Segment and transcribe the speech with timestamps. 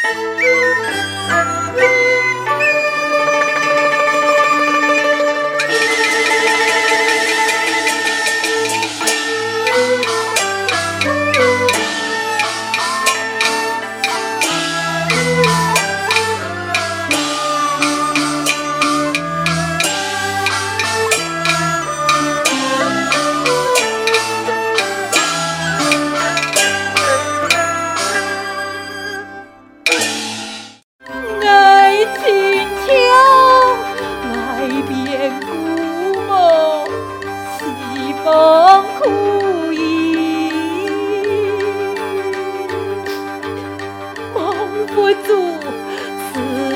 [0.00, 0.57] Música
[45.00, 45.30] 我祖
[46.34, 46.67] 师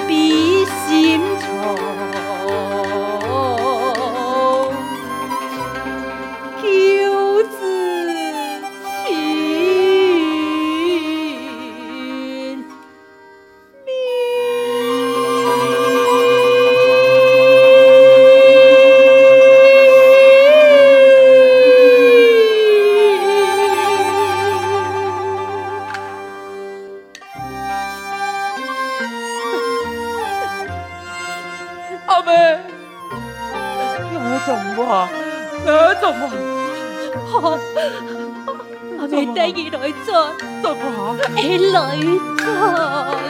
[42.38, 43.21] そ。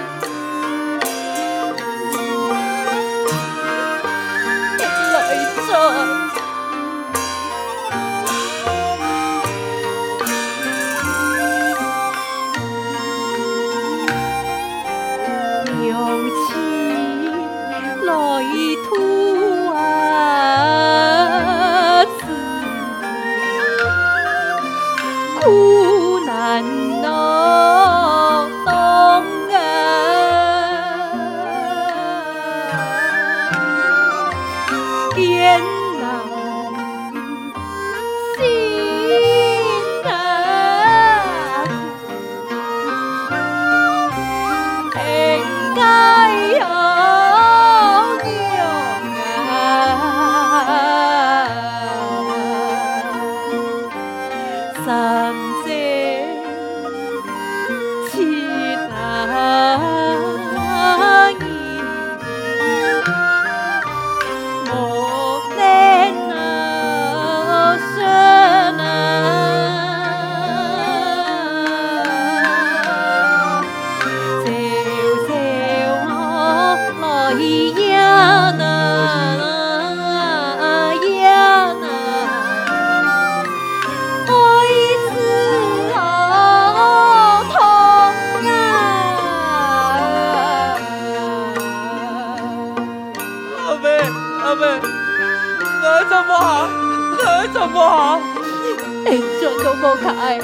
[99.64, 100.40] Cậu bồ khai,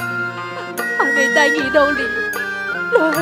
[0.99, 2.03] họ bị tay nhị đô lì.
[2.91, 3.13] Rồi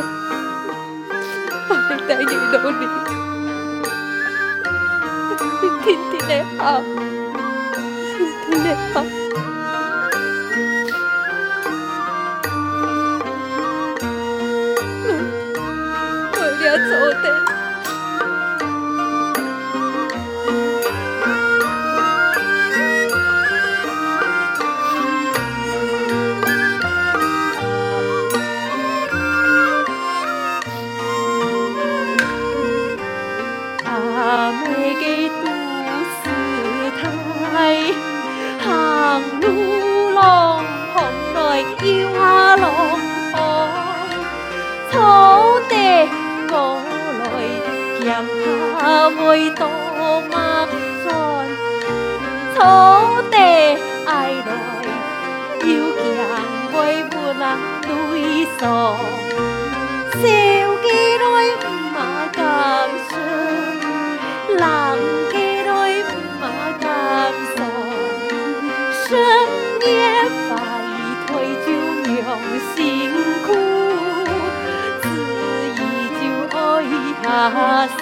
[77.99, 78.01] 西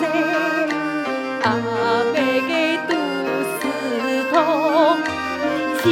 [1.44, 1.46] 阿
[2.14, 2.52] 妹个
[2.88, 2.92] 肚
[3.60, 3.62] 子
[4.32, 4.36] 痛，
[5.82, 5.84] 亲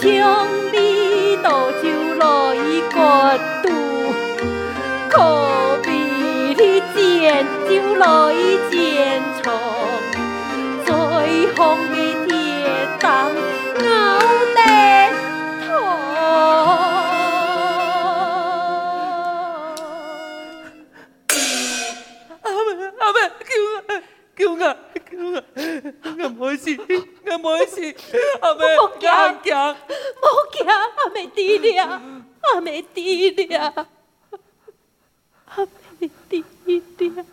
[0.00, 0.02] 像
[0.72, 0.76] 你
[1.42, 1.46] 肚
[1.82, 1.84] 就
[2.18, 2.22] 来
[2.54, 2.96] 伊关
[3.62, 3.66] 肚，
[5.08, 5.14] 可
[5.82, 5.88] 比
[6.56, 6.60] 你
[8.70, 8.71] 就。
[26.78, 27.94] 我冇事，
[28.40, 32.02] 阿妹，我惊，我惊，阿妹弟弟啊，
[32.40, 33.88] 阿妹弟弟啊，
[35.46, 35.66] 阿
[35.98, 36.44] 妹弟
[36.96, 37.24] 弟啊！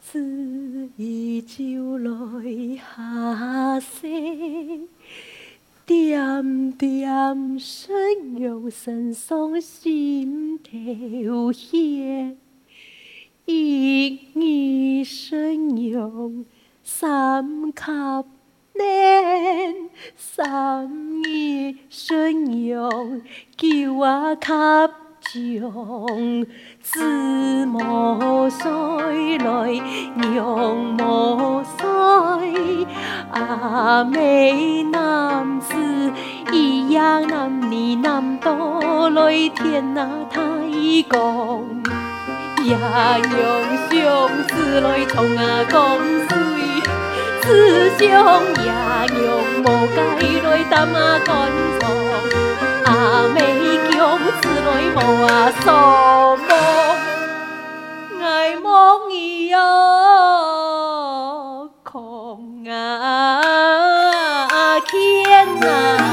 [0.00, 4.88] 自伊酒来下世。
[5.84, 12.36] 点点神阳身上心头血，
[13.46, 16.44] 一二神阳
[16.82, 18.24] 三卡
[18.74, 23.22] 连，三二神阳
[23.56, 24.52] 九啊卡
[25.20, 26.44] 将，
[26.82, 29.80] 子莫衰来
[30.16, 31.86] 娘莫衰，
[33.30, 35.72] 阿妹男子
[36.52, 40.40] 一样男儿男多来天那太
[41.08, 41.64] 公，
[42.66, 43.38] 也用
[43.88, 43.94] 双
[44.48, 45.40] 子来冲啊
[45.70, 45.76] 江
[46.28, 46.36] 水，
[47.40, 47.46] 子
[47.96, 48.06] 兄
[48.64, 48.68] 也
[49.22, 49.24] 用
[49.62, 49.96] 毛盖
[50.42, 51.30] 来担啊干
[51.78, 51.82] 草，
[52.86, 52.90] 阿
[53.32, 53.38] 妹
[53.88, 53.94] 强
[54.40, 55.30] 子来无啊
[55.60, 55.66] 扫
[56.48, 56.50] 毛，
[58.20, 58.26] 爱
[58.56, 59.56] 梦伊哟
[61.84, 62.74] 空啊。
[65.58, 66.05] 我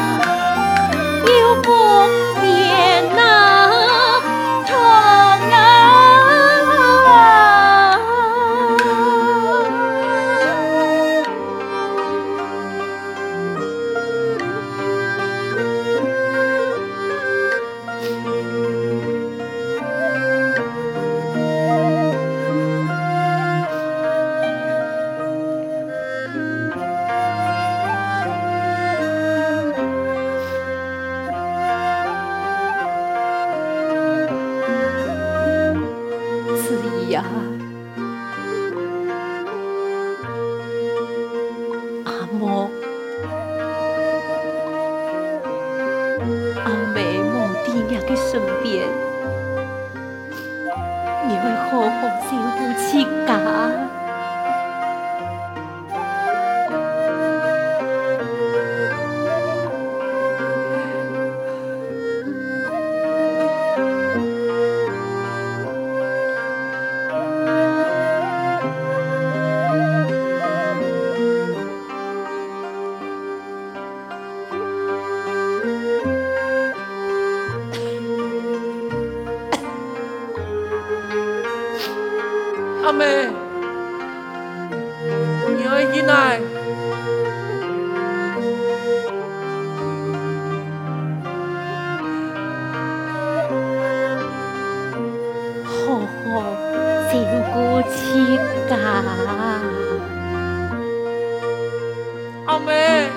[102.63, 103.09] 阿梅，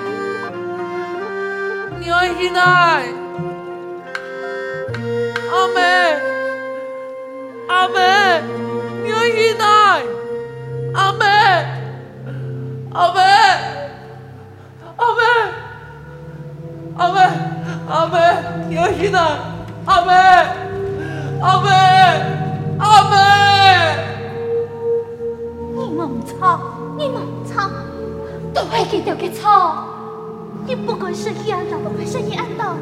[1.99, 2.59] 你醒醒来！
[5.49, 5.79] 阿梅，
[7.69, 7.95] 阿梅，
[9.03, 9.63] 你醒醒来！
[10.95, 11.25] 阿梅，
[12.91, 13.21] 阿梅，
[14.97, 15.21] 阿梅，
[16.97, 17.17] 阿梅，
[17.87, 18.15] 阿梅，
[18.67, 19.17] 你醒醒来！
[19.85, 20.11] 阿梅，
[21.41, 21.69] 阿梅，
[22.79, 23.15] 阿梅，
[25.73, 26.59] 你莫擦，
[26.97, 27.36] 你莫。
[28.59, 29.45] 我见到的错，
[30.65, 32.75] 你不管是伊安道，还是伊安道，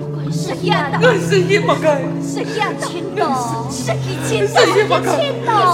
[0.00, 3.22] 不管是伊安道，我是伊方家，是伊安亲的，
[3.70, 5.12] 是伊亲家，是伊方亲，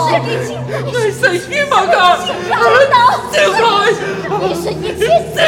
[0.04, 2.58] 是伊亲，我是伊方家，是伊安
[2.92, 2.96] 道，
[4.40, 5.38] 你是伊亲，是。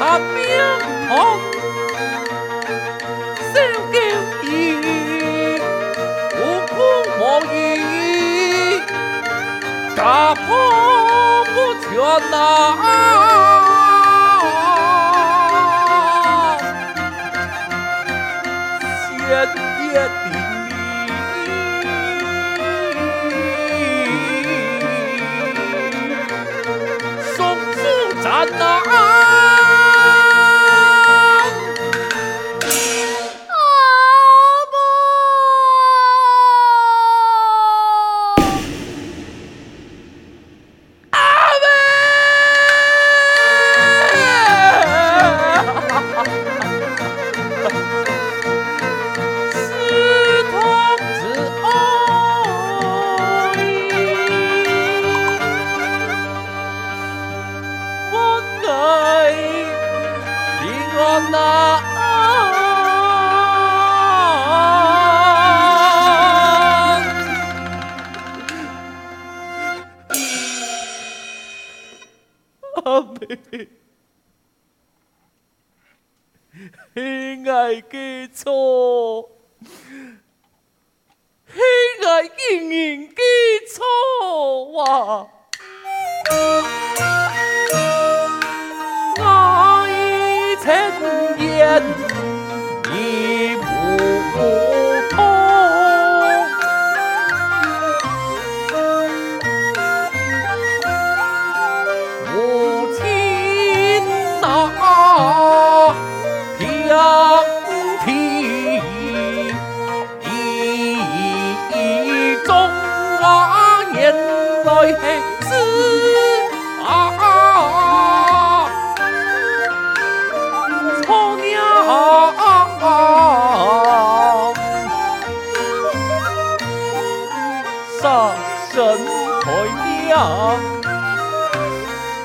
[0.00, 0.24] 他兵
[1.10, 1.12] 忙，
[3.52, 3.54] 烧
[3.92, 3.96] 焦
[4.44, 4.48] 衣，
[6.38, 6.40] 无
[6.74, 6.78] 功
[7.18, 7.20] 无
[7.52, 7.54] 义，
[9.94, 10.00] 大
[10.34, 10.40] 炮
[11.44, 11.54] 不
[11.84, 11.90] 听，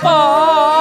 [0.04, 0.75] 啊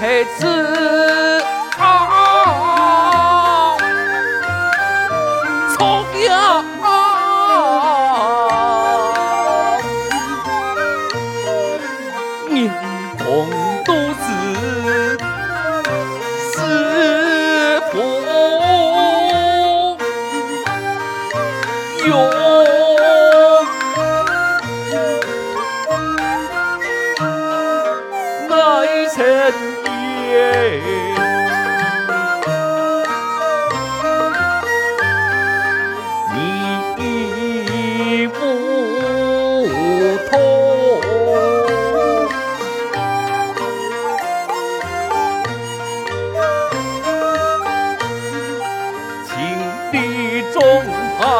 [0.00, 0.46] 太子
[1.76, 3.76] 啊
[5.76, 6.26] 从明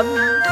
[0.02, 0.49] 人。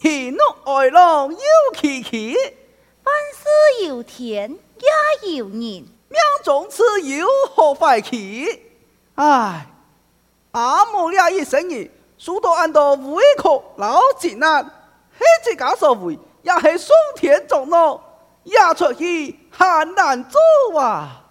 [0.00, 1.38] 喜怒哀乐有
[1.74, 2.34] 其起，
[3.04, 4.58] 万事有天
[5.22, 5.88] 也有人，命
[6.42, 8.62] 中自有好坏起。
[9.14, 9.66] 唉，
[10.52, 18.00] 阿母俩一生儿，数到俺都胃口老艰难，嘿这家所为也是上天作弄，
[18.44, 21.24] 也出去很难做啊。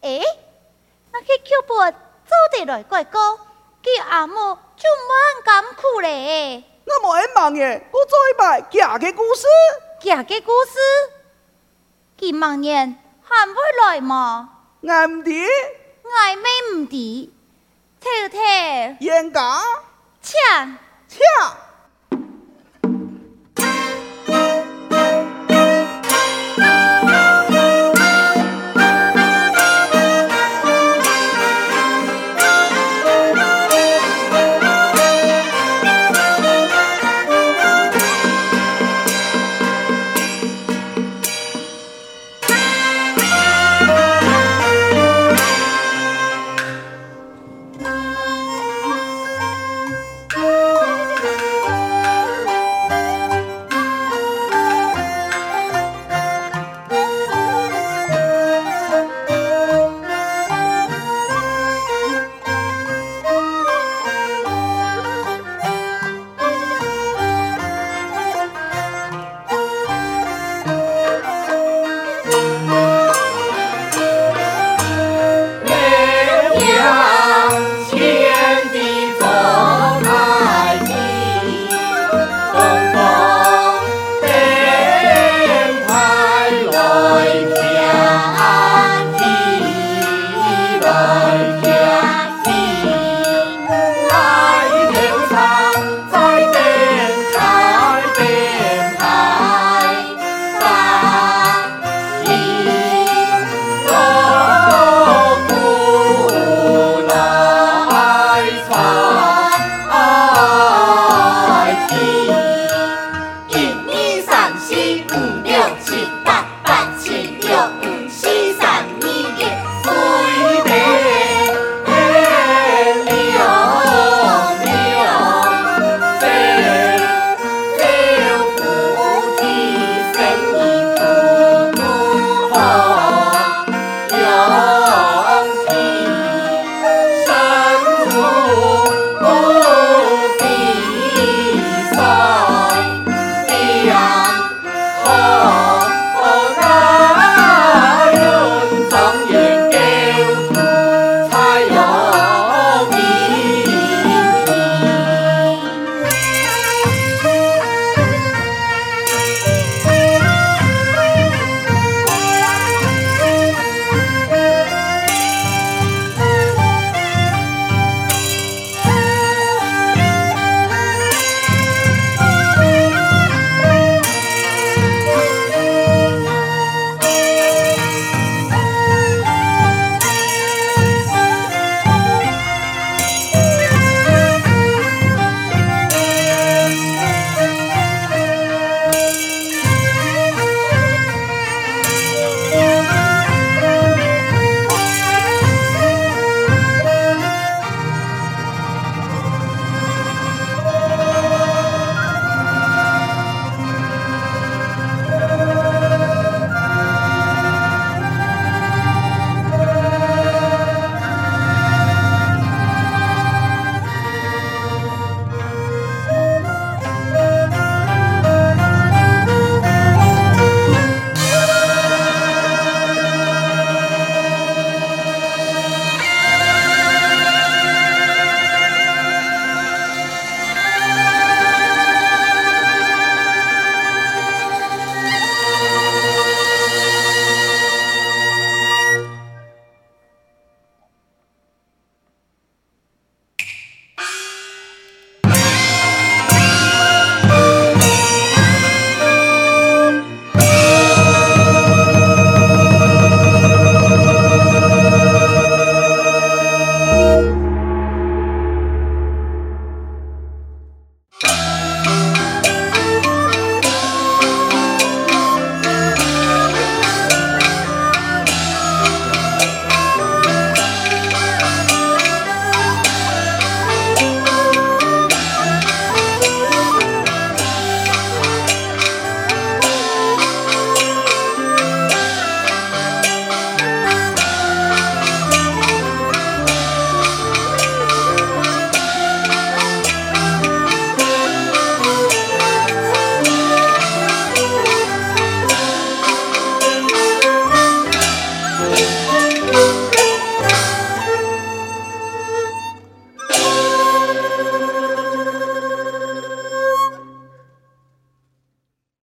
[0.00, 0.20] 哎，
[1.12, 1.92] 那去剧本
[2.26, 3.18] 做得来怪哥。
[3.82, 4.34] 佢阿母
[4.76, 6.64] 就蛮艰苦嘞。
[6.84, 9.46] 那么俺忙耶，我做一摆假个故事。
[10.00, 10.78] 假个故事，
[12.18, 14.50] 佢明年还会来吗？
[14.86, 15.30] 俺唔知，
[16.04, 17.34] 俺妹唔得。
[18.00, 18.38] 偷偷，
[19.00, 19.60] 严家，
[20.22, 21.56] 抢，抢。